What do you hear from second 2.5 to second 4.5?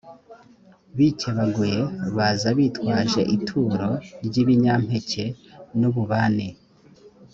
bitwaje ituro ry